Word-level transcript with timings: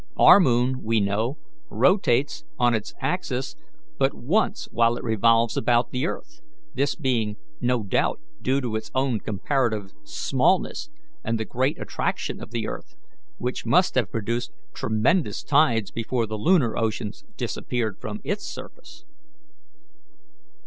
Our 0.17 0.39
moon, 0.39 0.81
we 0.81 0.99
know, 0.99 1.37
rotates 1.69 2.43
on 2.57 2.73
its 2.73 2.95
axis 3.01 3.55
but 3.99 4.15
once 4.15 4.67
while 4.71 4.97
it 4.97 5.03
revolves 5.03 5.55
about 5.55 5.91
the 5.91 6.07
earth, 6.07 6.41
this 6.73 6.95
being 6.95 7.35
no 7.61 7.83
doubt 7.83 8.19
due 8.41 8.61
to 8.61 8.75
its 8.75 8.89
own 8.95 9.19
comparative 9.19 9.91
smallness 10.03 10.89
and 11.23 11.39
the 11.39 11.45
great 11.45 11.79
attraction 11.79 12.41
of 12.41 12.49
the 12.49 12.67
earth, 12.67 12.95
which 13.37 13.63
must 13.67 13.93
have 13.93 14.09
produced 14.09 14.51
tremendous 14.73 15.43
tides 15.43 15.91
before 15.91 16.25
the 16.25 16.33
lunar 16.35 16.75
oceans 16.75 17.23
disappeared 17.37 17.97
from 18.01 18.21
its 18.23 18.43
surface." 18.43 19.05